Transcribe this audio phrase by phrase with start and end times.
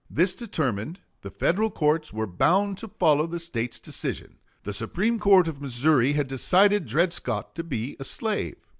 [0.09, 4.39] This determined, the Federal courts were bound to follow the State's decision.
[4.63, 8.55] The Supreme Court of Missouri had decided Dred Scott to be a slave.